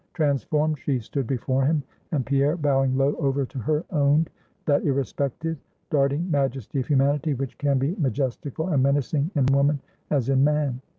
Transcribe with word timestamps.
Transformed 0.15 0.79
she 0.79 0.97
stood 0.97 1.27
before 1.27 1.63
him; 1.63 1.83
and 2.11 2.25
Pierre, 2.25 2.57
bowing 2.57 2.97
low 2.97 3.13
over 3.17 3.45
to 3.45 3.59
her, 3.59 3.85
owned 3.91 4.31
that 4.65 4.83
irrespective, 4.83 5.59
darting 5.91 6.31
majesty 6.31 6.79
of 6.79 6.87
humanity, 6.87 7.35
which 7.35 7.55
can 7.59 7.77
be 7.77 7.95
majestical 7.99 8.69
and 8.69 8.81
menacing 8.81 9.29
in 9.35 9.45
woman 9.51 9.79
as 10.09 10.27
in 10.29 10.43
man. 10.43 10.81